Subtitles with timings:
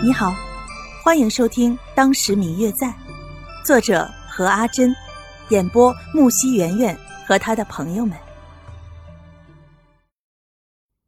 [0.00, 0.32] 你好，
[1.02, 2.86] 欢迎收听《当时明月在》，
[3.64, 4.94] 作者何阿珍，
[5.48, 8.16] 演播木西圆圆和他的朋友们。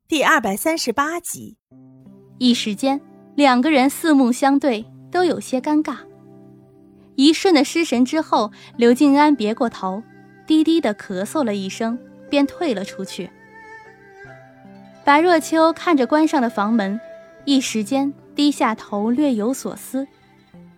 [0.09, 1.57] 第二百三十八集，
[2.39, 3.01] 一时间，
[3.37, 5.99] 两个人四目相对，都有些尴尬。
[7.15, 10.03] 一瞬的失神之后，刘静安别过头，
[10.49, 11.97] 低低的咳嗽了一声，
[12.29, 13.31] 便退了出去。
[15.05, 17.01] 白若秋看着关上的房门，
[17.45, 18.13] 一时间。
[18.41, 20.09] 低下头，略有所思。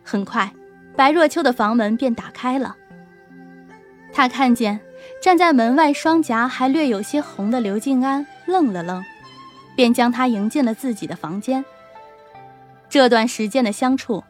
[0.03, 0.53] 很快，
[0.97, 2.75] 白若秋的房门便打开了。
[4.13, 4.81] 他看见
[5.23, 9.01] 站在门外、双颊还略有些红的刘静安，愣了愣，
[9.77, 11.65] 便将他迎进了自己的房间。
[12.89, 14.25] 这段时间的相处，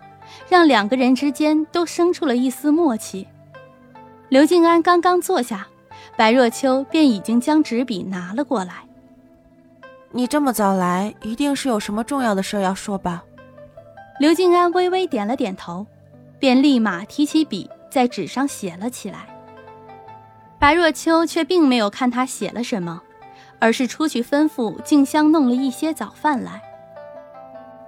[0.50, 3.26] 让两个人之间都生出了一丝默契。
[4.28, 5.66] 刘静安刚刚坐下，
[6.18, 8.74] 白若秋便已经将纸笔拿了过来。
[10.10, 13.24] 你这么早来，一定是有什么重要的事要说吧？
[14.18, 15.86] 刘静安微微点了点头，
[16.38, 19.26] 便立马提起笔在纸上写了起来。
[20.58, 23.02] 白若秋却并没有看他写了什么，
[23.58, 26.62] 而是出去吩咐静香弄了一些早饭来。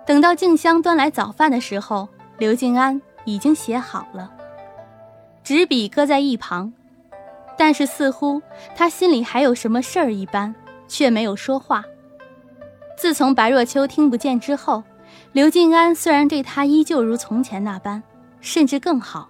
[0.05, 4.31] 等到静香端来早饭的时候，刘静安已经写好了，
[5.45, 6.73] 纸笔搁在一旁，
[7.57, 8.43] 但是似乎
[8.75, 10.55] 他心里还有什么事儿一般，
[10.89, 11.85] 却没有说话。
[12.97, 14.83] 自从白若秋听不见之后，
[15.33, 18.03] 刘静安虽然对他依旧如从前那般，
[18.41, 19.29] 甚至更好，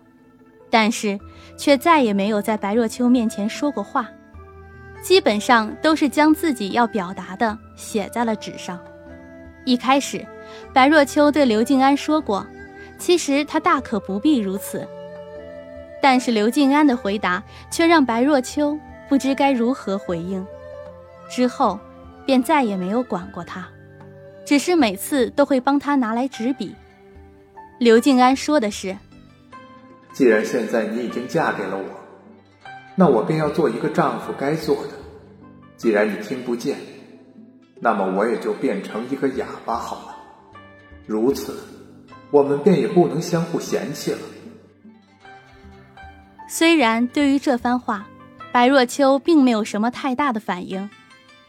[0.70, 1.18] 但是
[1.56, 4.08] 却再也没有在白若秋面前说过话，
[5.02, 8.78] 基本上都是将自己要表达的写在了纸上。
[9.64, 10.26] 一开始，
[10.72, 12.46] 白若秋对刘静安说过，
[12.98, 14.86] 其实他大可不必如此，
[16.02, 20.46] 但是刘静安的回答却让白若秋不知该如何回应。
[21.30, 21.78] 之后。
[22.26, 23.68] 便再也没有管过他，
[24.44, 26.74] 只是每次都会帮他拿来纸笔。
[27.78, 28.96] 刘静安说的是
[30.12, 31.84] ：“既然现在你已经嫁给了我，
[32.94, 34.90] 那我便要做一个丈夫该做的。
[35.76, 36.78] 既然你听不见，
[37.80, 40.16] 那么我也就变成一个哑巴好了。
[41.06, 41.56] 如此，
[42.30, 44.18] 我们便也不能相互嫌弃了。”
[46.48, 48.06] 虽然对于这番话，
[48.52, 50.88] 白若秋并没有什么太大的反应。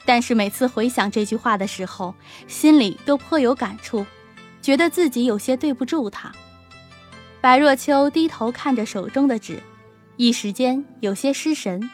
[0.05, 2.13] 但是每次回想这句话的时候，
[2.47, 4.05] 心里都颇有感触，
[4.61, 6.31] 觉得自己有些对不住他。
[7.41, 9.61] 白若秋低头看着手中的纸，
[10.17, 11.89] 一时间有些失神，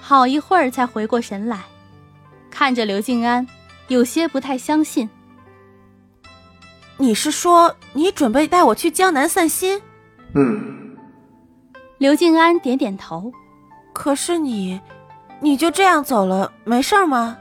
[0.00, 1.62] 好一会儿才回过神来，
[2.50, 3.46] 看着刘静安，
[3.86, 5.08] 有些不太相信。
[6.96, 9.80] 你是说你准备带我去江南散心？
[10.34, 10.96] 嗯。
[11.98, 13.32] 刘静安点点头。
[13.92, 14.80] 可是你。
[15.40, 17.38] 你就这样走了，没事吗？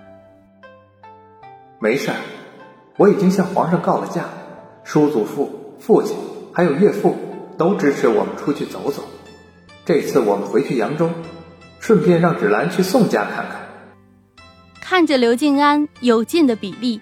[1.80, 2.12] 没事，
[2.96, 4.26] 我已经向皇上告了假，
[4.84, 6.16] 叔祖父、父亲
[6.54, 7.16] 还有岳父
[7.58, 9.04] 都支持我们出去走走。
[9.84, 11.10] 这次我们回去扬州，
[11.80, 13.62] 顺便让芷兰去宋家看看。
[14.80, 17.02] 看着刘静安有劲的比例，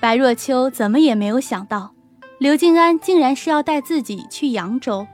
[0.00, 1.92] 白若秋怎么也没有想到，
[2.38, 5.06] 刘静安竟然是要带自己去扬州。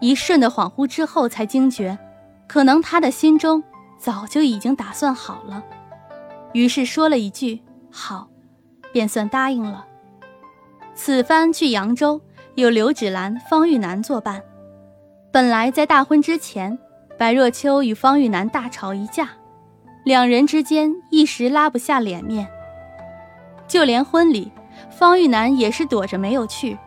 [0.00, 1.98] 一瞬的恍惚之后，才惊觉，
[2.46, 3.62] 可能他的心中。
[3.98, 5.62] 早就已经打算好了，
[6.52, 8.28] 于是说了一句“好”，
[8.92, 9.84] 便算答应了。
[10.94, 12.20] 此番去扬州，
[12.54, 14.42] 有刘芷兰、方玉楠作伴。
[15.32, 16.78] 本来在大婚之前，
[17.18, 19.28] 白若秋与方玉楠大吵一架，
[20.04, 22.48] 两人之间一时拉不下脸面。
[23.66, 24.50] 就连婚礼，
[24.90, 26.78] 方玉楠也是躲着没有去。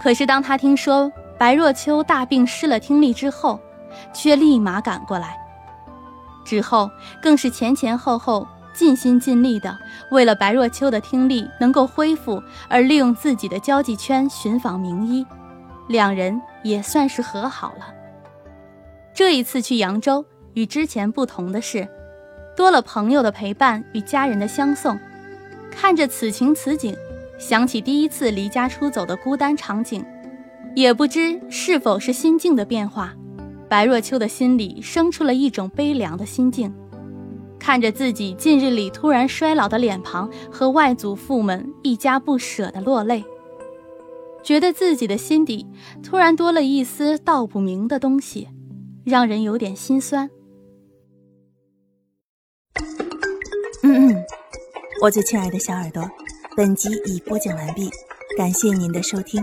[0.00, 3.60] 可是当他听说白若秋大病失了听力之后，
[4.12, 5.38] 却立马赶过来。
[6.44, 9.78] 之后更是前前后后尽心尽力的，
[10.10, 15.26] 为了白若秋的听力能够恢复，而利用自己的交际圈寻访名医，
[15.88, 17.94] 两人也算是和好了。
[19.14, 21.86] 这一次去扬州，与之前不同的是，
[22.56, 24.98] 多了朋友的陪伴与家人的相送。
[25.70, 26.96] 看着此情此景，
[27.38, 30.04] 想起第一次离家出走的孤单场景，
[30.74, 33.14] 也不知是否是心境的变化。
[33.72, 36.70] 白若秋的心里生出了一种悲凉的心境，
[37.58, 43.24] 看着自己近日里突然衰老的脸庞和外祖父们一家不舍的落泪，
[44.42, 45.66] 觉得自己的心底
[46.02, 48.46] 突然多了一丝道不明的东西，
[49.06, 50.28] 让人有点心酸。
[53.82, 54.24] 嗯嗯，
[55.00, 56.06] 我最亲爱的小耳朵，
[56.54, 57.88] 本集已播讲完毕，
[58.36, 59.42] 感谢您的收听。